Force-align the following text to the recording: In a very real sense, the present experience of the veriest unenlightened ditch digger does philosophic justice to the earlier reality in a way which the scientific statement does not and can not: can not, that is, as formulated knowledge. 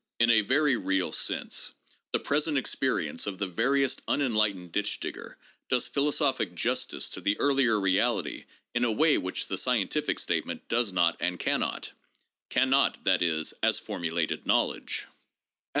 In 0.19 0.31
a 0.31 0.41
very 0.41 0.75
real 0.77 1.11
sense, 1.11 1.73
the 2.11 2.17
present 2.17 2.57
experience 2.57 3.27
of 3.27 3.37
the 3.37 3.45
veriest 3.45 4.01
unenlightened 4.07 4.71
ditch 4.71 4.99
digger 4.99 5.37
does 5.69 5.87
philosophic 5.87 6.55
justice 6.55 7.07
to 7.09 7.21
the 7.21 7.39
earlier 7.39 7.79
reality 7.79 8.45
in 8.73 8.83
a 8.83 8.91
way 8.91 9.19
which 9.19 9.45
the 9.47 9.59
scientific 9.59 10.17
statement 10.17 10.67
does 10.67 10.91
not 10.91 11.17
and 11.19 11.39
can 11.39 11.59
not: 11.59 11.91
can 12.49 12.71
not, 12.71 13.03
that 13.03 13.21
is, 13.21 13.53
as 13.61 13.77
formulated 13.77 14.47
knowledge. 14.47 15.05